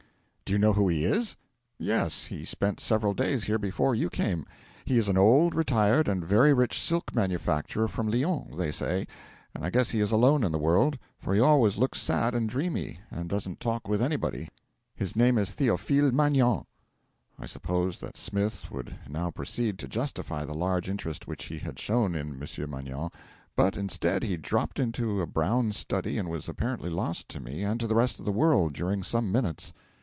'Do 0.43 0.55
you 0.55 0.59
know 0.59 0.73
who 0.73 0.89
he 0.89 1.05
is?' 1.05 1.37
'Yes. 1.79 2.25
He 2.25 2.43
spent 2.43 2.81
several 2.81 3.13
days 3.13 3.45
here 3.45 3.57
before 3.57 3.95
you 3.95 4.09
came. 4.09 4.45
He 4.83 4.97
is 4.97 5.07
an 5.07 5.17
old, 5.17 5.55
retired, 5.55 6.09
and 6.09 6.25
very 6.25 6.51
rich 6.51 6.77
silk 6.77 7.15
manufacturer 7.15 7.87
from 7.87 8.11
Lyons, 8.11 8.57
they 8.57 8.69
say, 8.69 9.07
and 9.55 9.63
I 9.63 9.69
guess 9.69 9.91
he 9.91 10.01
is 10.01 10.11
alone 10.11 10.43
in 10.43 10.51
the 10.51 10.57
world, 10.59 10.97
for 11.17 11.33
he 11.33 11.39
always 11.39 11.77
looks 11.77 12.01
sad 12.01 12.35
and 12.35 12.49
dreamy, 12.49 12.99
and 13.09 13.29
doesn't 13.29 13.61
talk 13.61 13.87
with 13.87 14.01
anybody. 14.01 14.49
His 14.93 15.15
name 15.15 15.37
is 15.37 15.51
Theophile 15.51 16.11
Magnan.' 16.11 16.65
I 17.39 17.45
supposed 17.45 18.01
that 18.01 18.17
Smith 18.17 18.69
would 18.69 18.93
now 19.07 19.31
proceed 19.31 19.79
to 19.79 19.87
justify 19.87 20.43
the 20.43 20.53
large 20.53 20.89
interest 20.89 21.27
which 21.27 21.45
he 21.45 21.59
had 21.59 21.79
shown 21.79 22.13
in 22.13 22.37
Monsieur 22.37 22.67
Magnan, 22.67 23.09
but, 23.55 23.77
instead, 23.77 24.21
he 24.23 24.35
dropped 24.35 24.79
into 24.79 25.21
a 25.21 25.25
brown 25.25 25.71
study, 25.71 26.17
and 26.17 26.29
was 26.29 26.49
apparently 26.49 26.89
lost 26.89 27.29
to 27.29 27.39
me 27.39 27.63
and 27.63 27.79
to 27.79 27.87
the 27.87 27.95
rest 27.95 28.19
of 28.19 28.25
the 28.25 28.33
world 28.33 28.73
during 28.73 29.01
some 29.01 29.31
minutes. 29.31 29.71